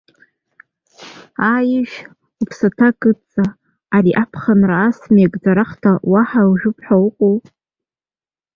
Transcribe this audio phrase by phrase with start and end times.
[1.47, 1.97] Аа ижә,
[2.41, 3.45] уԥсаҭа кыдҵа,
[3.95, 7.35] ари аԥхынра ас меигӡарахда уаҳа иужәып ҳәа уҟоу.